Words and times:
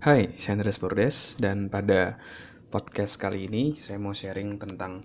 Hai, 0.00 0.32
saya 0.40 0.56
Andres 0.56 0.80
Bordes 0.80 1.36
dan 1.36 1.68
pada 1.68 2.16
podcast 2.72 3.20
kali 3.20 3.52
ini 3.52 3.76
saya 3.76 4.00
mau 4.00 4.16
sharing 4.16 4.56
tentang 4.56 5.04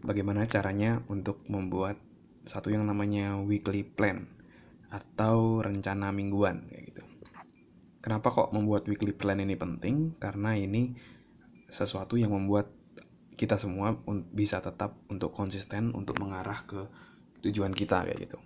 bagaimana 0.00 0.48
caranya 0.48 1.04
untuk 1.12 1.44
membuat 1.52 2.00
satu 2.48 2.72
yang 2.72 2.88
namanya 2.88 3.36
weekly 3.36 3.84
plan 3.84 4.24
atau 4.88 5.60
rencana 5.60 6.08
mingguan 6.08 6.64
kayak 6.72 6.84
gitu. 6.88 7.04
Kenapa 8.00 8.32
kok 8.32 8.48
membuat 8.56 8.88
weekly 8.88 9.12
plan 9.12 9.44
ini 9.44 9.60
penting? 9.60 10.16
Karena 10.16 10.56
ini 10.56 10.96
sesuatu 11.68 12.16
yang 12.16 12.32
membuat 12.32 12.72
kita 13.36 13.60
semua 13.60 13.92
bisa 14.32 14.64
tetap 14.64 14.96
untuk 15.12 15.36
konsisten 15.36 15.92
untuk 15.92 16.16
mengarah 16.16 16.64
ke 16.64 16.88
tujuan 17.44 17.76
kita 17.76 18.08
kayak 18.08 18.24
gitu. 18.24 18.40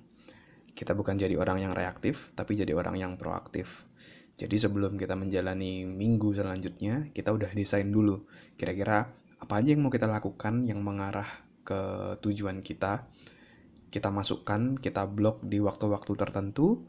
Kita 0.74 0.90
bukan 0.90 1.14
jadi 1.14 1.38
orang 1.38 1.62
yang 1.62 1.70
reaktif, 1.70 2.34
tapi 2.34 2.58
jadi 2.58 2.74
orang 2.74 2.98
yang 2.98 3.14
proaktif 3.14 3.86
jadi 4.34 4.56
sebelum 4.58 4.98
kita 4.98 5.14
menjalani 5.14 5.86
minggu 5.86 6.34
selanjutnya, 6.34 7.06
kita 7.14 7.30
udah 7.30 7.54
desain 7.54 7.86
dulu 7.86 8.26
kira-kira 8.58 9.06
apa 9.38 9.62
aja 9.62 9.70
yang 9.70 9.86
mau 9.86 9.94
kita 9.94 10.10
lakukan 10.10 10.66
yang 10.66 10.82
mengarah 10.82 11.26
ke 11.62 11.80
tujuan 12.18 12.58
kita. 12.58 13.06
Kita 13.94 14.10
masukkan, 14.10 14.74
kita 14.74 15.06
blok 15.06 15.38
di 15.46 15.62
waktu-waktu 15.62 16.12
tertentu. 16.18 16.82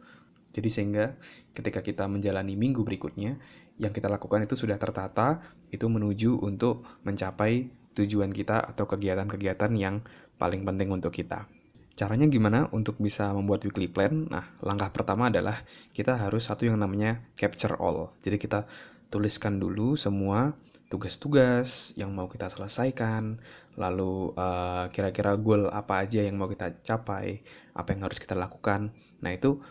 Jadi 0.57 0.69
sehingga 0.73 1.13
ketika 1.53 1.85
kita 1.85 2.09
menjalani 2.09 2.57
minggu 2.57 2.81
berikutnya, 2.81 3.37
yang 3.77 3.93
kita 3.93 4.09
lakukan 4.09 4.41
itu 4.41 4.57
sudah 4.57 4.81
tertata, 4.81 5.43
itu 5.69 5.85
menuju 5.85 6.41
untuk 6.41 6.87
mencapai 7.05 7.69
tujuan 7.93 8.33
kita 8.33 8.73
atau 8.73 8.89
kegiatan-kegiatan 8.89 9.69
yang 9.77 10.01
paling 10.41 10.65
penting 10.65 10.89
untuk 10.89 11.13
kita. 11.13 11.45
Caranya 11.95 12.27
gimana 12.27 12.67
untuk 12.75 12.99
bisa 12.99 13.31
membuat 13.31 13.63
weekly 13.63 13.87
plan? 13.87 14.27
Nah, 14.27 14.43
langkah 14.59 14.91
pertama 14.91 15.31
adalah 15.31 15.63
kita 15.95 16.19
harus 16.19 16.51
satu 16.51 16.67
yang 16.67 16.75
namanya 16.75 17.23
capture 17.39 17.79
all. 17.79 18.11
Jadi 18.19 18.35
kita 18.35 18.67
tuliskan 19.07 19.63
dulu 19.63 19.95
semua 19.95 20.59
tugas-tugas 20.91 21.95
yang 21.95 22.11
mau 22.11 22.27
kita 22.27 22.51
selesaikan, 22.51 23.39
lalu 23.79 24.35
eh, 24.35 24.91
kira-kira 24.91 25.39
goal 25.39 25.71
apa 25.71 26.03
aja 26.03 26.19
yang 26.19 26.35
mau 26.35 26.51
kita 26.51 26.83
capai, 26.83 27.39
apa 27.71 27.87
yang 27.95 28.03
harus 28.03 28.19
kita 28.19 28.35
lakukan. 28.35 28.91
Nah, 29.23 29.31
itu 29.31 29.63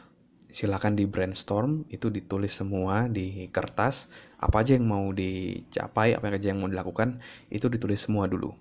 silakan 0.49 0.97
di 0.97 1.05
brainstorm, 1.05 1.85
itu 1.93 2.09
ditulis 2.09 2.57
semua 2.57 3.05
di 3.05 3.53
kertas, 3.53 4.09
apa 4.41 4.65
aja 4.65 4.81
yang 4.81 4.89
mau 4.89 5.13
dicapai, 5.13 6.17
apa 6.17 6.33
aja 6.33 6.57
yang 6.57 6.65
mau 6.65 6.73
dilakukan, 6.73 7.21
itu 7.53 7.69
ditulis 7.69 8.01
semua 8.01 8.25
dulu 8.25 8.57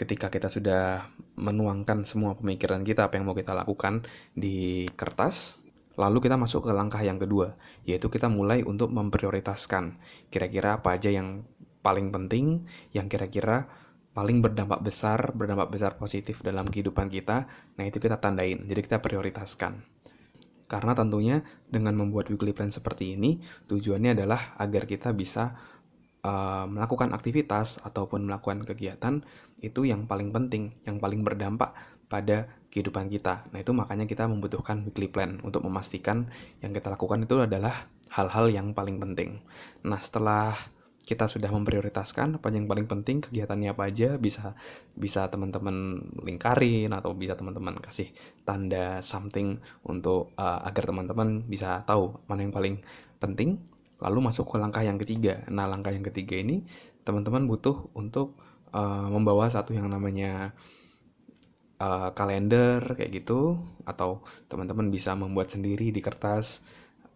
ketika 0.00 0.32
kita 0.32 0.48
sudah 0.48 1.12
menuangkan 1.36 2.08
semua 2.08 2.32
pemikiran 2.40 2.80
kita 2.80 3.12
apa 3.12 3.20
yang 3.20 3.28
mau 3.28 3.36
kita 3.36 3.52
lakukan 3.52 4.00
di 4.32 4.88
kertas 4.96 5.60
lalu 6.00 6.24
kita 6.24 6.40
masuk 6.40 6.64
ke 6.64 6.72
langkah 6.72 7.04
yang 7.04 7.20
kedua 7.20 7.52
yaitu 7.84 8.08
kita 8.08 8.32
mulai 8.32 8.64
untuk 8.64 8.88
memprioritaskan 8.88 10.00
kira-kira 10.32 10.80
apa 10.80 10.96
aja 10.96 11.12
yang 11.12 11.44
paling 11.84 12.08
penting 12.08 12.64
yang 12.96 13.12
kira-kira 13.12 13.68
paling 14.10 14.42
berdampak 14.42 14.80
besar 14.82 15.32
berdampak 15.36 15.70
besar 15.70 15.94
positif 15.94 16.42
dalam 16.42 16.66
kehidupan 16.66 17.06
kita. 17.06 17.46
Nah 17.78 17.84
itu 17.86 18.02
kita 18.02 18.18
tandain 18.18 18.66
jadi 18.66 18.80
kita 18.82 18.98
prioritaskan. 18.98 19.80
Karena 20.70 20.94
tentunya 20.94 21.42
dengan 21.66 21.98
membuat 21.98 22.30
weekly 22.30 22.54
plan 22.54 22.70
seperti 22.70 23.18
ini 23.18 23.42
tujuannya 23.66 24.14
adalah 24.14 24.54
agar 24.58 24.86
kita 24.86 25.10
bisa 25.10 25.58
uh, 26.24 26.64
melakukan 26.68 27.12
aktivitas 27.12 27.80
ataupun 27.84 28.28
melakukan 28.28 28.64
kegiatan 28.64 29.24
itu 29.60 29.84
yang 29.84 30.08
paling 30.08 30.32
penting, 30.32 30.72
yang 30.88 31.00
paling 31.00 31.20
berdampak 31.24 31.76
pada 32.10 32.50
kehidupan 32.74 33.06
kita. 33.06 33.46
Nah, 33.54 33.58
itu 33.62 33.70
makanya 33.70 34.06
kita 34.06 34.26
membutuhkan 34.26 34.82
weekly 34.86 35.06
plan 35.06 35.38
untuk 35.46 35.62
memastikan 35.62 36.30
yang 36.62 36.74
kita 36.74 36.90
lakukan 36.90 37.22
itu 37.22 37.38
adalah 37.38 37.86
hal-hal 38.10 38.50
yang 38.50 38.74
paling 38.74 38.98
penting. 38.98 39.42
Nah, 39.86 40.02
setelah 40.02 40.54
kita 41.00 41.26
sudah 41.26 41.50
memprioritaskan 41.50 42.38
apa 42.38 42.54
yang 42.54 42.70
paling 42.70 42.86
penting 42.86 43.18
kegiatannya 43.18 43.74
apa 43.74 43.90
aja 43.90 44.14
bisa 44.14 44.54
bisa 44.94 45.26
teman-teman 45.26 46.06
lingkarin 46.22 46.92
atau 46.94 47.16
bisa 47.18 47.34
teman-teman 47.34 47.74
kasih 47.82 48.14
tanda 48.46 49.02
something 49.02 49.58
untuk 49.82 50.30
uh, 50.38 50.62
agar 50.62 50.86
teman-teman 50.86 51.42
bisa 51.50 51.82
tahu 51.82 52.14
mana 52.30 52.46
yang 52.46 52.54
paling 52.54 52.78
penting 53.18 53.58
lalu 54.00 54.18
masuk 54.32 54.48
ke 54.48 54.56
langkah 54.56 54.80
yang 54.80 54.96
ketiga. 54.96 55.44
Nah 55.52 55.68
langkah 55.68 55.92
yang 55.92 56.04
ketiga 56.04 56.40
ini 56.40 56.64
teman-teman 57.04 57.44
butuh 57.44 57.92
untuk 57.92 58.36
uh, 58.72 59.06
membawa 59.08 59.48
satu 59.52 59.76
yang 59.76 59.88
namanya 59.92 60.56
uh, 61.80 62.10
kalender 62.16 62.80
kayak 62.96 63.22
gitu. 63.24 63.60
Atau 63.84 64.24
teman-teman 64.48 64.88
bisa 64.88 65.12
membuat 65.12 65.52
sendiri 65.52 65.92
di 65.92 66.00
kertas 66.00 66.64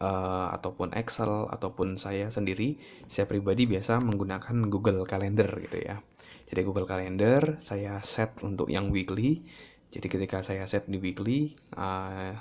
uh, 0.05 0.53
ataupun 0.53 0.93
Excel 0.93 1.49
ataupun 1.49 1.97
saya 1.97 2.29
sendiri. 2.29 2.77
Saya 3.09 3.25
pribadi 3.25 3.65
biasa 3.65 3.99
menggunakan 4.05 4.69
Google 4.69 5.09
Calendar 5.09 5.49
gitu 5.65 5.81
ya. 5.81 6.05
Jadi 6.45 6.61
Google 6.63 6.85
Calendar 6.85 7.57
saya 7.59 7.99
set 8.05 8.45
untuk 8.45 8.69
yang 8.69 8.93
weekly. 8.93 9.43
Jadi 9.89 10.07
ketika 10.11 10.43
saya 10.45 10.69
set 10.69 10.85
di 10.91 11.01
weekly 11.01 11.57
uh, 11.79 12.35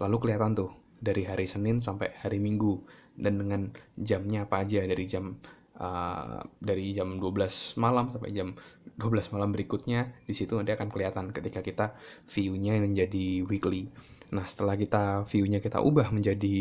lalu 0.00 0.16
kelihatan 0.16 0.56
tuh 0.56 0.70
dari 1.00 1.24
hari 1.24 1.48
Senin 1.48 1.80
sampai 1.80 2.12
hari 2.20 2.36
Minggu 2.38 2.78
dan 3.16 3.40
dengan 3.40 3.72
jamnya 3.96 4.44
apa 4.46 4.62
aja 4.64 4.84
dari 4.84 5.04
jam 5.08 5.40
uh, 5.80 6.40
dari 6.60 6.92
jam 6.92 7.16
12 7.16 7.80
malam 7.80 8.12
sampai 8.12 8.30
jam 8.36 8.54
12 9.00 9.34
malam 9.34 9.50
berikutnya 9.50 10.12
di 10.28 10.36
situ 10.36 10.54
nanti 10.60 10.76
akan 10.76 10.92
kelihatan 10.92 11.32
ketika 11.32 11.64
kita 11.64 11.86
view-nya 12.28 12.76
menjadi 12.78 13.42
weekly. 13.48 13.88
Nah, 14.30 14.46
setelah 14.46 14.78
kita 14.78 15.26
view-nya 15.26 15.58
kita 15.58 15.82
ubah 15.82 16.14
menjadi 16.14 16.54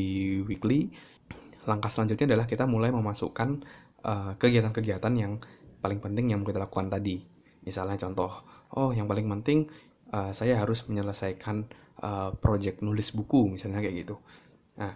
weekly, 0.47 0.89
langkah 1.69 1.91
selanjutnya 1.91 2.33
adalah 2.33 2.49
kita 2.49 2.65
mulai 2.65 2.89
memasukkan 2.89 3.49
uh, 4.01 4.33
kegiatan-kegiatan 4.41 5.13
uh, 5.13 5.19
yang 5.19 5.33
paling 5.83 6.01
penting 6.01 6.33
yang 6.33 6.41
kita 6.41 6.57
lakukan 6.57 6.89
tadi. 6.89 7.21
Misalnya 7.61 7.99
contoh, 7.99 8.31
oh 8.73 8.89
yang 8.95 9.05
paling 9.05 9.27
penting 9.29 9.69
uh, 10.13 10.31
saya 10.33 10.59
harus 10.59 10.85
menyelesaikan 10.89 11.69
uh, 12.03 12.31
project 12.37 12.81
nulis 12.85 13.11
buku 13.13 13.57
misalnya 13.57 13.83
kayak 13.83 14.05
gitu. 14.05 14.15
Nah, 14.79 14.93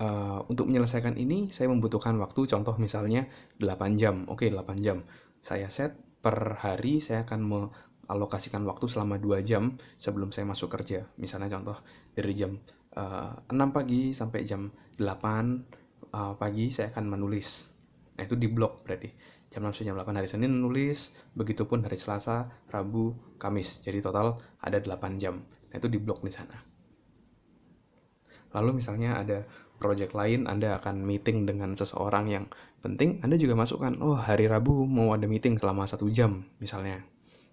uh, 0.00 0.40
untuk 0.50 0.66
menyelesaikan 0.70 1.14
ini 1.14 1.52
saya 1.54 1.70
membutuhkan 1.70 2.16
waktu 2.18 2.48
contoh 2.48 2.74
misalnya 2.80 3.28
8 3.60 4.00
jam. 4.00 4.26
Oke, 4.30 4.48
okay, 4.50 4.54
8 4.54 4.84
jam. 4.84 5.04
Saya 5.44 5.68
set 5.68 5.94
per 6.24 6.56
hari 6.56 7.04
saya 7.04 7.28
akan 7.28 7.40
mengalokasikan 7.44 8.64
waktu 8.64 8.88
selama 8.88 9.20
2 9.20 9.44
jam 9.44 9.76
sebelum 10.00 10.32
saya 10.32 10.48
masuk 10.48 10.72
kerja. 10.72 11.04
Misalnya 11.20 11.52
contoh 11.52 11.76
dari 12.16 12.32
jam 12.32 12.56
uh, 12.96 13.36
eh, 13.44 13.54
6 13.54 13.76
pagi 13.76 14.16
sampai 14.16 14.40
jam 14.42 14.72
8 14.96 15.04
uh, 16.14 16.34
pagi 16.40 16.72
saya 16.72 16.90
akan 16.96 17.04
menulis. 17.18 17.70
Nah, 18.14 18.22
itu 18.24 18.38
di 18.38 18.48
blok 18.48 18.86
berarti. 18.86 19.10
Jam 19.54 19.70
6 19.70 19.78
sampai 19.78 19.86
jam 19.86 19.94
8 19.94 20.18
hari 20.18 20.26
Senin 20.26 20.50
menulis, 20.50 21.14
begitupun 21.38 21.86
hari 21.86 21.94
Selasa, 21.94 22.50
Rabu, 22.74 23.14
Kamis. 23.38 23.78
Jadi 23.86 24.02
total 24.02 24.42
ada 24.58 24.82
8 24.82 25.14
jam. 25.14 25.46
Nah, 25.70 25.78
itu 25.78 25.86
di 25.86 26.02
blok 26.02 26.26
di 26.26 26.34
sana. 26.34 26.58
Lalu 28.50 28.82
misalnya 28.82 29.14
ada 29.22 29.46
project 29.78 30.10
lain 30.10 30.50
Anda 30.50 30.82
akan 30.82 31.06
meeting 31.06 31.46
dengan 31.46 31.78
seseorang 31.78 32.26
yang 32.34 32.50
penting, 32.82 33.22
Anda 33.22 33.38
juga 33.38 33.54
masukkan, 33.54 33.94
oh 34.02 34.18
hari 34.18 34.50
Rabu 34.50 34.90
mau 34.90 35.14
ada 35.14 35.30
meeting 35.30 35.54
selama 35.54 35.86
satu 35.86 36.10
jam 36.10 36.50
misalnya. 36.58 37.06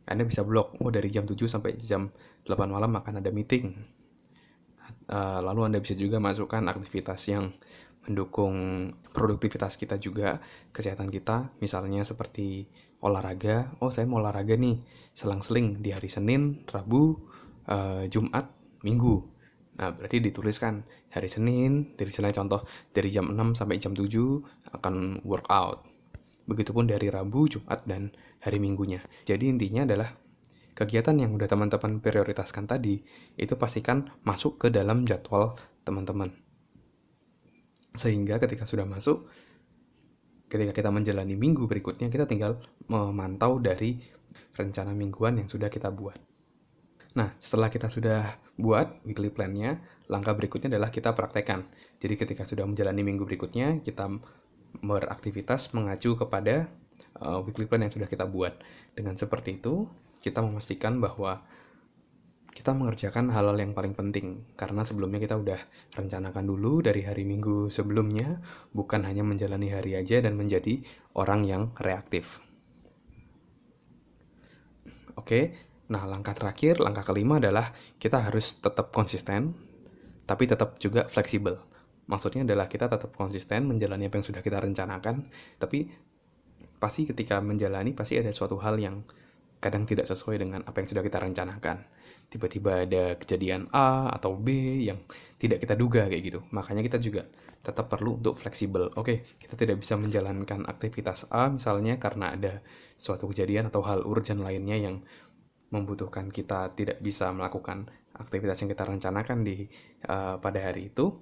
Anda 0.10 0.26
bisa 0.26 0.42
blok, 0.42 0.82
oh 0.82 0.90
dari 0.90 1.14
jam 1.14 1.30
7 1.30 1.38
sampai 1.46 1.78
jam 1.78 2.10
8 2.50 2.66
malam 2.66 2.98
akan 2.98 3.22
ada 3.22 3.30
meeting. 3.30 3.78
Uh, 5.12 5.44
lalu 5.44 5.68
Anda 5.68 5.80
bisa 5.84 5.98
juga 5.98 6.24
masukkan 6.24 6.64
aktivitas 6.72 7.28
yang 7.28 7.52
mendukung 8.08 8.90
produktivitas 9.14 9.78
kita 9.78 10.02
juga, 10.02 10.42
kesehatan 10.74 11.14
kita, 11.14 11.54
misalnya 11.62 12.02
seperti 12.02 12.66
olahraga. 13.04 13.70
Oh, 13.84 13.94
saya 13.94 14.10
mau 14.10 14.22
olahraga 14.22 14.58
nih, 14.58 14.82
selang-seling 15.14 15.82
di 15.84 15.94
hari 15.94 16.10
Senin, 16.10 16.66
Rabu, 16.66 17.18
uh, 17.70 18.06
Jumat, 18.10 18.50
Minggu. 18.82 19.22
Nah, 19.78 19.94
berarti 19.94 20.22
dituliskan 20.22 20.86
hari 21.14 21.30
Senin, 21.30 21.94
dari 21.98 22.10
Senin 22.14 22.34
contoh 22.34 22.62
dari 22.94 23.10
jam 23.10 23.30
6 23.30 23.58
sampai 23.58 23.78
jam 23.78 23.94
7 23.94 24.06
akan 24.78 25.26
workout. 25.26 25.86
Begitupun 26.50 26.90
dari 26.90 27.08
Rabu, 27.10 27.46
Jumat, 27.46 27.86
dan 27.86 28.10
hari 28.42 28.58
Minggunya. 28.58 29.02
Jadi 29.26 29.50
intinya 29.50 29.86
adalah 29.86 30.10
kegiatan 30.82 31.14
yang 31.14 31.38
udah 31.38 31.46
teman-teman 31.46 32.02
prioritaskan 32.02 32.66
tadi, 32.66 32.98
itu 33.38 33.54
pastikan 33.54 34.10
masuk 34.26 34.66
ke 34.66 34.68
dalam 34.74 35.06
jadwal 35.06 35.54
teman-teman. 35.86 36.34
Sehingga 37.94 38.42
ketika 38.42 38.66
sudah 38.66 38.90
masuk, 38.90 39.30
ketika 40.50 40.74
kita 40.74 40.90
menjalani 40.90 41.38
minggu 41.38 41.70
berikutnya, 41.70 42.10
kita 42.10 42.26
tinggal 42.26 42.58
memantau 42.90 43.62
dari 43.62 44.02
rencana 44.58 44.98
mingguan 44.98 45.38
yang 45.38 45.46
sudah 45.46 45.70
kita 45.70 45.94
buat. 45.94 46.18
Nah, 47.12 47.36
setelah 47.44 47.68
kita 47.68 47.92
sudah 47.92 48.40
buat 48.56 49.04
weekly 49.04 49.30
plan-nya, 49.30 49.84
langkah 50.08 50.32
berikutnya 50.32 50.72
adalah 50.72 50.88
kita 50.88 51.12
praktekkan. 51.12 51.68
Jadi 52.00 52.16
ketika 52.16 52.48
sudah 52.48 52.64
menjalani 52.64 53.04
minggu 53.04 53.28
berikutnya, 53.28 53.84
kita 53.84 54.08
beraktivitas 54.80 55.76
mengacu 55.76 56.16
kepada 56.16 56.72
uh, 57.20 57.44
weekly 57.44 57.68
plan 57.68 57.84
yang 57.84 57.92
sudah 57.92 58.08
kita 58.08 58.24
buat. 58.24 58.56
Dengan 58.96 59.20
seperti 59.20 59.60
itu, 59.60 59.92
kita 60.22 60.40
memastikan 60.40 61.02
bahwa 61.02 61.42
kita 62.52 62.76
mengerjakan 62.76 63.32
hal-hal 63.32 63.56
yang 63.56 63.72
paling 63.72 63.96
penting 63.96 64.44
karena 64.60 64.84
sebelumnya 64.84 65.24
kita 65.24 65.40
udah 65.40 65.58
rencanakan 65.96 66.46
dulu 66.46 66.84
dari 66.84 67.02
hari 67.02 67.24
Minggu 67.24 67.72
sebelumnya 67.72 68.44
bukan 68.76 69.08
hanya 69.08 69.24
menjalani 69.24 69.72
hari 69.72 69.96
aja 69.96 70.20
dan 70.20 70.36
menjadi 70.36 70.84
orang 71.16 71.48
yang 71.48 71.64
reaktif. 71.80 72.44
Oke, 75.16 75.56
nah 75.88 76.04
langkah 76.06 76.36
terakhir, 76.36 76.84
langkah 76.84 77.08
kelima 77.08 77.40
adalah 77.40 77.72
kita 77.98 78.20
harus 78.20 78.60
tetap 78.60 78.92
konsisten 78.92 79.56
tapi 80.28 80.48
tetap 80.48 80.78
juga 80.78 81.08
fleksibel. 81.08 81.56
Maksudnya 82.08 82.44
adalah 82.44 82.68
kita 82.68 82.92
tetap 82.92 83.16
konsisten 83.16 83.64
menjalani 83.68 84.12
apa 84.12 84.20
yang 84.20 84.28
sudah 84.28 84.44
kita 84.44 84.60
rencanakan, 84.60 85.24
tapi 85.56 85.88
pasti 86.82 87.08
ketika 87.08 87.40
menjalani 87.40 87.96
pasti 87.96 88.20
ada 88.20 88.34
suatu 88.34 88.60
hal 88.60 88.76
yang 88.82 89.06
kadang 89.62 89.86
tidak 89.86 90.10
sesuai 90.10 90.42
dengan 90.42 90.66
apa 90.66 90.82
yang 90.82 90.90
sudah 90.90 91.04
kita 91.06 91.22
rencanakan. 91.22 91.86
Tiba-tiba 92.34 92.90
ada 92.90 93.04
kejadian 93.16 93.70
A 93.70 94.10
atau 94.10 94.34
B 94.34 94.50
yang 94.82 95.06
tidak 95.38 95.62
kita 95.62 95.78
duga 95.78 96.10
kayak 96.10 96.24
gitu. 96.26 96.40
Makanya 96.50 96.82
kita 96.82 96.98
juga 96.98 97.30
tetap 97.62 97.94
perlu 97.94 98.18
untuk 98.18 98.34
fleksibel. 98.42 98.90
Oke, 98.98 99.22
kita 99.38 99.54
tidak 99.54 99.78
bisa 99.78 99.94
menjalankan 100.02 100.66
aktivitas 100.66 101.30
A 101.30 101.54
misalnya 101.54 102.02
karena 102.02 102.34
ada 102.34 102.66
suatu 102.98 103.30
kejadian 103.30 103.70
atau 103.70 103.86
hal 103.86 104.02
urgent 104.02 104.42
lainnya 104.42 104.82
yang 104.82 105.06
membutuhkan 105.70 106.28
kita 106.34 106.74
tidak 106.76 107.00
bisa 107.00 107.32
melakukan 107.32 107.88
aktivitas 108.18 108.60
yang 108.66 108.70
kita 108.74 108.84
rencanakan 108.84 109.46
di 109.46 109.70
uh, 110.10 110.36
pada 110.42 110.60
hari 110.60 110.92
itu 110.92 111.16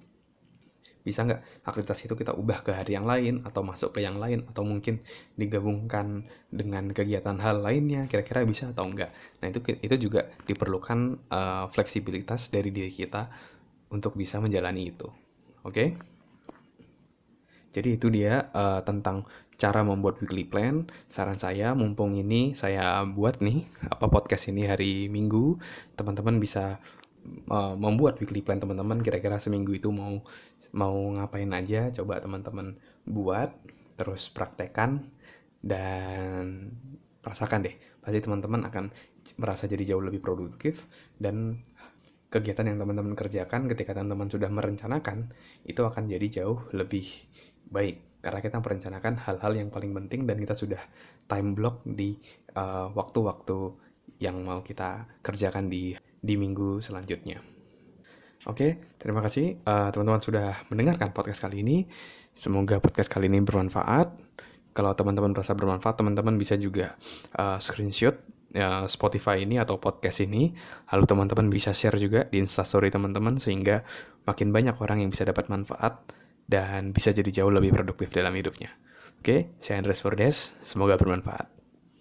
bisa 0.99 1.23
nggak 1.23 1.63
aktivitas 1.63 1.99
itu 2.05 2.13
kita 2.13 2.35
ubah 2.35 2.59
ke 2.61 2.75
hari 2.75 2.99
yang 2.99 3.07
lain 3.07 3.41
atau 3.47 3.63
masuk 3.63 3.95
ke 3.95 4.03
yang 4.03 4.19
lain 4.19 4.43
atau 4.51 4.67
mungkin 4.67 4.99
digabungkan 5.39 6.27
dengan 6.51 6.91
kegiatan 6.91 7.39
hal 7.39 7.63
lainnya 7.63 8.05
kira-kira 8.11 8.43
bisa 8.43 8.69
atau 8.75 8.85
enggak 8.85 9.15
nah 9.39 9.47
itu 9.47 9.63
itu 9.79 9.95
juga 10.09 10.27
diperlukan 10.43 10.99
uh, 11.31 11.65
fleksibilitas 11.71 12.51
dari 12.51 12.69
diri 12.69 12.91
kita 12.91 13.31
untuk 13.89 14.13
bisa 14.13 14.37
menjalani 14.37 14.93
itu. 14.93 15.09
Oke? 15.65 15.73
Okay? 15.73 15.89
jadi 17.69 18.01
itu 18.01 18.09
dia 18.09 18.49
uh, 18.53 18.81
tentang 18.81 19.29
cara 19.59 19.85
membuat 19.85 20.17
weekly 20.23 20.47
plan. 20.47 20.89
Saran 21.05 21.37
saya 21.37 21.77
mumpung 21.77 22.17
ini 22.17 22.57
saya 22.57 23.05
buat 23.05 23.43
nih 23.43 23.67
apa 23.93 24.09
podcast 24.09 24.49
ini 24.49 24.65
hari 24.65 25.05
minggu 25.11 25.59
teman-teman 25.93 26.41
bisa 26.41 26.81
uh, 27.49 27.75
membuat 27.75 28.17
weekly 28.21 28.41
plan 28.41 28.61
teman-teman. 28.61 29.01
Kira-kira 29.01 29.37
seminggu 29.41 29.75
itu 29.75 29.89
mau 29.89 30.21
mau 30.75 30.95
ngapain 31.17 31.49
aja 31.55 31.89
coba 31.89 32.21
teman-teman 32.21 32.77
buat 33.09 33.49
terus 33.97 34.29
praktekan 34.29 35.09
dan 35.59 36.71
rasakan 37.19 37.67
deh 37.67 37.75
pasti 37.99 38.23
teman-teman 38.23 38.63
akan 38.71 38.85
merasa 39.35 39.67
jadi 39.67 39.93
jauh 39.93 40.01
lebih 40.01 40.23
produktif 40.23 40.87
dan 41.19 41.59
kegiatan 42.29 42.69
yang 42.69 42.77
teman-teman 42.77 43.17
kerjakan 43.17 43.65
ketika 43.65 43.97
teman-teman 43.97 44.29
sudah 44.29 44.49
merencanakan 44.53 45.33
itu 45.65 45.81
akan 45.81 46.05
jadi 46.05 46.41
jauh 46.41 46.69
lebih 46.71 47.05
baik. 47.69 48.19
Karena 48.19 48.39
kita 48.43 48.59
merencanakan 48.59 49.13
hal-hal 49.25 49.53
yang 49.55 49.69
paling 49.71 49.95
penting 49.95 50.27
dan 50.27 50.37
kita 50.37 50.53
sudah 50.53 50.81
time 51.25 51.55
block 51.55 51.81
di 51.87 52.19
uh, 52.53 52.91
waktu-waktu 52.91 53.57
uh, 53.57 53.88
yang 54.19 54.39
mau 54.43 54.61
kita 54.61 55.07
kerjakan 55.23 55.71
di 55.71 55.95
di 56.19 56.35
minggu 56.35 56.83
selanjutnya. 56.83 57.39
Oke, 58.47 58.79
terima 58.95 59.19
kasih 59.19 59.59
uh, 59.67 59.91
teman-teman 59.91 60.23
sudah 60.23 60.63
mendengarkan 60.71 61.11
podcast 61.11 61.43
kali 61.43 61.59
ini. 61.59 61.83
Semoga 62.31 62.79
podcast 62.79 63.11
kali 63.11 63.27
ini 63.27 63.43
bermanfaat. 63.43 64.15
Kalau 64.71 64.95
teman-teman 64.95 65.35
merasa 65.35 65.51
bermanfaat, 65.51 65.99
teman-teman 65.99 66.39
bisa 66.39 66.55
juga 66.55 66.95
uh, 67.35 67.59
screenshot 67.59 68.15
uh, 68.55 68.87
Spotify 68.87 69.43
ini 69.43 69.59
atau 69.59 69.75
podcast 69.75 70.23
ini. 70.23 70.55
Lalu 70.87 71.03
teman-teman 71.03 71.51
bisa 71.51 71.75
share 71.75 71.99
juga 71.99 72.31
di 72.31 72.39
Instastory 72.39 72.87
teman-teman 72.87 73.35
sehingga 73.43 73.83
makin 74.23 74.55
banyak 74.55 74.79
orang 74.79 75.03
yang 75.03 75.11
bisa 75.11 75.27
dapat 75.27 75.51
manfaat 75.51 75.99
dan 76.47 76.95
bisa 76.95 77.11
jadi 77.11 77.43
jauh 77.43 77.51
lebih 77.51 77.75
produktif 77.75 78.09
dalam 78.15 78.31
hidupnya. 78.33 78.71
Oke, 79.19 79.51
saya 79.59 79.83
Andres 79.83 79.99
Fordes. 79.99 80.55
Semoga 80.63 80.95
bermanfaat. 80.95 81.58